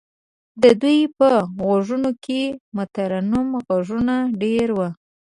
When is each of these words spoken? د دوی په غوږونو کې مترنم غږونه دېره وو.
د 0.61 0.63
دوی 0.81 0.99
په 1.17 1.29
غوږونو 1.57 2.11
کې 2.23 2.41
مترنم 2.75 3.47
غږونه 3.67 4.15
دېره 4.41 4.73
وو. 4.77 4.87